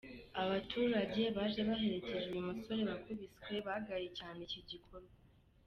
Abaturage 0.41 1.21
baje 1.35 1.61
baherekeje 1.69 2.27
uyu 2.31 2.47
musore 2.49 2.81
wakubiswe 2.89 3.53
bagaye 3.67 4.07
cyane 4.17 4.39
iki 4.47 4.61
gikorwa. 4.69 5.13